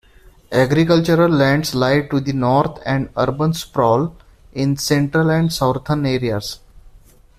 Agricultural 0.51 1.29
lands 1.29 1.75
lie 1.75 2.01
to 2.01 2.19
the 2.19 2.33
north 2.33 2.79
and 2.87 3.11
urban 3.15 3.53
sprawl 3.53 4.15
in 4.51 4.75
central 4.75 5.29
and 5.29 5.53
southern 5.53 6.07
areas. 6.07 6.59